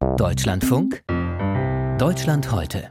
[0.00, 1.02] Deutschlandfunk
[1.98, 2.90] Deutschland heute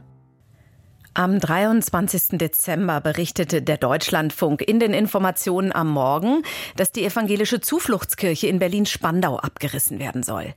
[1.14, 2.38] am 23.
[2.38, 6.42] Dezember berichtete der Deutschlandfunk in den Informationen am Morgen,
[6.76, 10.52] dass die evangelische Zufluchtskirche in Berlin-Spandau abgerissen werden soll.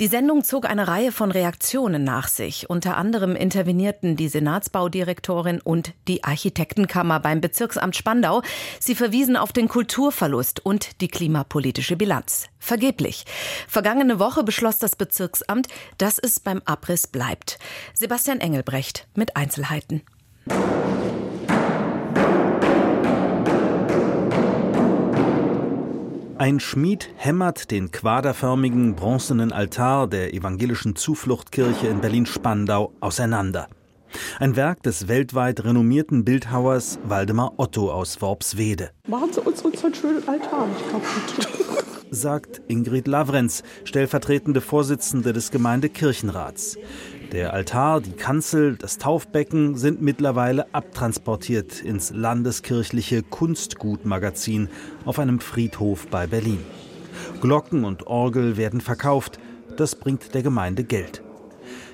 [0.00, 2.68] Die Sendung zog eine Reihe von Reaktionen nach sich.
[2.68, 8.42] Unter anderem intervenierten die Senatsbaudirektorin und die Architektenkammer beim Bezirksamt Spandau.
[8.80, 12.46] Sie verwiesen auf den Kulturverlust und die klimapolitische Bilanz.
[12.58, 13.24] Vergeblich.
[13.68, 15.68] Vergangene Woche beschloss das Bezirksamt,
[15.98, 17.60] dass es beim Abriss bleibt.
[17.92, 20.02] Sebastian Engelbrecht mit Einzelheiten.
[26.36, 33.68] Ein Schmied hämmert den quaderförmigen bronzenen Altar der evangelischen Zufluchtkirche in Berlin-Spandau auseinander.
[34.40, 38.90] Ein Werk des weltweit renommierten Bildhauers Waldemar Otto aus Worpswede.
[39.06, 41.84] Machen Sie uns unseren schönen Altar nicht kaputt.
[42.10, 46.78] sagt Ingrid Lavrenz, stellvertretende Vorsitzende des Gemeindekirchenrats.
[47.34, 54.68] Der Altar, die Kanzel, das Taufbecken sind mittlerweile abtransportiert ins landeskirchliche Kunstgutmagazin
[55.04, 56.64] auf einem Friedhof bei Berlin.
[57.40, 59.40] Glocken und Orgel werden verkauft,
[59.76, 61.24] das bringt der Gemeinde Geld.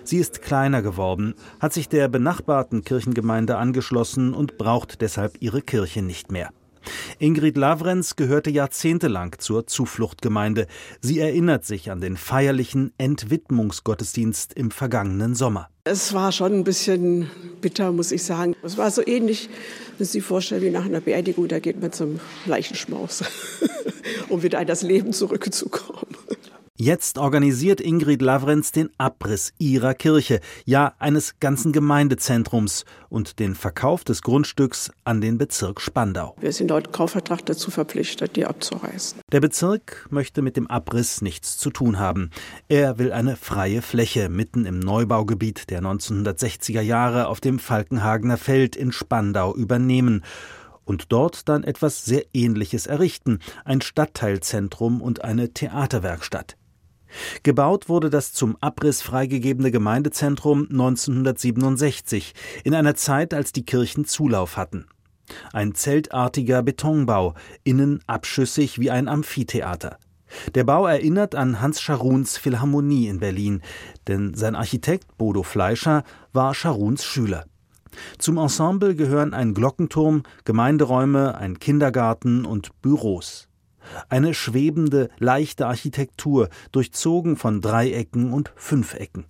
[0.04, 6.02] Sie ist kleiner geworden, hat sich der benachbarten Kirchengemeinde angeschlossen und braucht deshalb ihre Kirche
[6.02, 6.50] nicht mehr.
[7.18, 10.66] Ingrid Lavrenz gehörte jahrzehntelang zur Zufluchtgemeinde.
[11.00, 15.68] Sie erinnert sich an den feierlichen Entwidmungsgottesdienst im vergangenen Sommer.
[15.84, 18.54] Es war schon ein bisschen bitter, muss ich sagen.
[18.62, 19.48] Es war so ähnlich,
[19.98, 23.24] wenn Sie sich vorstellen, wie nach einer Beerdigung, da geht man zum Leichenschmaus,
[24.28, 26.09] um wieder in das Leben zurückzukommen.
[26.82, 34.02] Jetzt organisiert Ingrid Lavrenz den Abriss ihrer Kirche, ja eines ganzen Gemeindezentrums und den Verkauf
[34.02, 36.34] des Grundstücks an den Bezirk Spandau.
[36.40, 39.20] Wir sind laut Kaufvertrag dazu verpflichtet, die abzureißen.
[39.30, 42.30] Der Bezirk möchte mit dem Abriss nichts zu tun haben.
[42.70, 48.74] Er will eine freie Fläche mitten im Neubaugebiet der 1960er Jahre auf dem Falkenhagener Feld
[48.74, 50.24] in Spandau übernehmen
[50.86, 56.56] und dort dann etwas sehr Ähnliches errichten, ein Stadtteilzentrum und eine Theaterwerkstatt.
[57.42, 62.34] Gebaut wurde das zum Abriss freigegebene Gemeindezentrum 1967,
[62.64, 64.86] in einer Zeit, als die Kirchen Zulauf hatten.
[65.52, 67.34] Ein zeltartiger Betonbau,
[67.64, 69.98] innen abschüssig wie ein Amphitheater.
[70.54, 73.62] Der Bau erinnert an Hans Scharuns Philharmonie in Berlin,
[74.06, 77.46] denn sein Architekt Bodo Fleischer war Scharuns Schüler.
[78.18, 83.49] Zum Ensemble gehören ein Glockenturm, Gemeinderäume, ein Kindergarten und Büros.
[84.08, 89.26] Eine schwebende, leichte Architektur, durchzogen von Dreiecken und Fünfecken.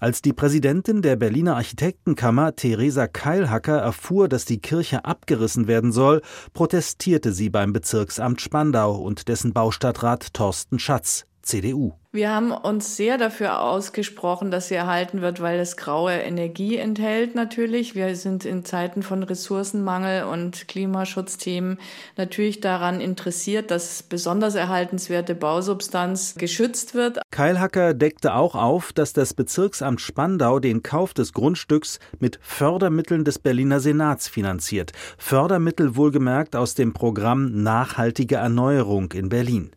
[0.00, 6.22] Als die Präsidentin der Berliner Architektenkammer Theresa Keilhacker erfuhr, dass die Kirche abgerissen werden soll,
[6.52, 11.92] protestierte sie beim Bezirksamt Spandau und dessen Baustadtrat Thorsten Schatz, CDU.
[12.12, 17.36] Wir haben uns sehr dafür ausgesprochen, dass sie erhalten wird, weil es graue Energie enthält
[17.36, 17.94] natürlich.
[17.94, 21.78] Wir sind in Zeiten von Ressourcenmangel und Klimaschutzthemen
[22.16, 27.20] natürlich daran interessiert, dass besonders erhaltenswerte Bausubstanz geschützt wird.
[27.30, 33.38] Keilhacker deckte auch auf, dass das Bezirksamt Spandau den Kauf des Grundstücks mit Fördermitteln des
[33.38, 34.92] Berliner Senats finanziert.
[35.16, 39.70] Fördermittel wohlgemerkt aus dem Programm Nachhaltige Erneuerung in Berlin.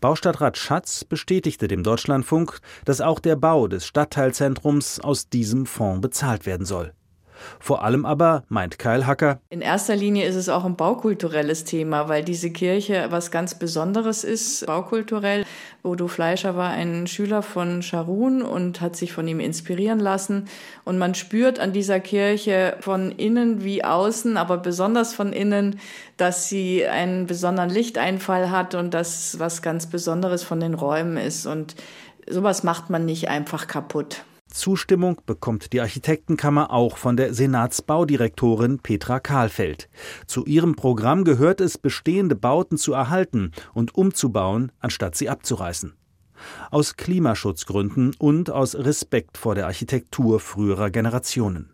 [0.00, 6.46] Baustadtrat Schatz bestätigte dem Deutschlandfunk, dass auch der Bau des Stadtteilzentrums aus diesem Fonds bezahlt
[6.46, 6.92] werden soll.
[7.60, 12.24] Vor allem aber, meint Keilhacker, in erster Linie ist es auch ein baukulturelles Thema, weil
[12.24, 15.44] diese Kirche was ganz Besonderes ist, baukulturell.
[15.82, 20.48] Bodo Fleischer war ein Schüler von Scharun und hat sich von ihm inspirieren lassen.
[20.84, 25.78] Und man spürt an dieser Kirche von innen wie außen, aber besonders von innen,
[26.16, 31.46] dass sie einen besonderen Lichteinfall hat und dass was ganz Besonderes von den Räumen ist.
[31.46, 31.74] Und
[32.28, 34.24] sowas macht man nicht einfach kaputt.
[34.54, 39.88] Zustimmung bekommt die Architektenkammer auch von der Senatsbaudirektorin Petra Kahlfeld.
[40.26, 45.94] Zu ihrem Programm gehört es, bestehende Bauten zu erhalten und umzubauen, anstatt sie abzureißen.
[46.70, 51.70] Aus Klimaschutzgründen und aus Respekt vor der Architektur früherer Generationen.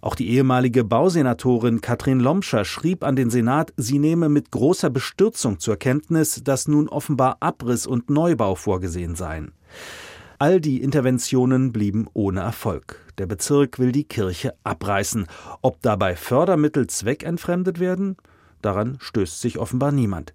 [0.00, 5.58] Auch die ehemalige Bausenatorin Katrin Lomscher schrieb an den Senat, sie nehme mit großer Bestürzung
[5.58, 9.52] zur Kenntnis, dass nun offenbar Abriss und Neubau vorgesehen seien.
[10.38, 13.00] All die Interventionen blieben ohne Erfolg.
[13.16, 15.26] Der Bezirk will die Kirche abreißen.
[15.62, 18.16] Ob dabei Fördermittel zweckentfremdet werden?
[18.60, 20.34] Daran stößt sich offenbar niemand.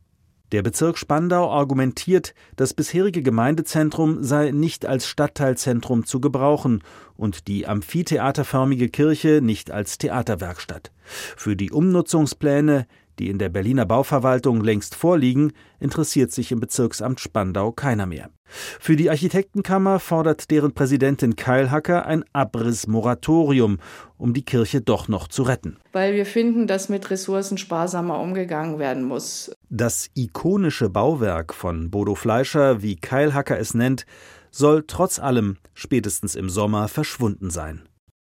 [0.51, 6.83] Der Bezirk Spandau argumentiert, das bisherige Gemeindezentrum sei nicht als Stadtteilzentrum zu gebrauchen
[7.15, 10.91] und die amphitheaterförmige Kirche nicht als Theaterwerkstatt.
[11.37, 12.85] Für die Umnutzungspläne
[13.21, 18.31] die in der Berliner Bauverwaltung längst vorliegen, interessiert sich im Bezirksamt Spandau keiner mehr.
[18.79, 23.77] Für die Architektenkammer fordert deren Präsidentin Keilhacker ein Abrissmoratorium,
[24.17, 25.77] um die Kirche doch noch zu retten.
[25.91, 29.51] Weil wir finden, dass mit Ressourcen sparsamer umgegangen werden muss.
[29.69, 34.05] Das ikonische Bauwerk von Bodo Fleischer, wie Keilhacker es nennt,
[34.49, 37.83] soll trotz allem spätestens im Sommer verschwunden sein.